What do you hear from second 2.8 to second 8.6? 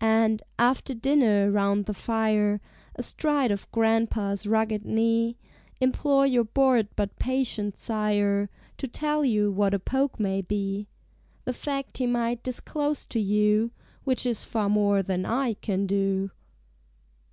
Astride of Grandpa's rugged knee, Implore your bored but patient sire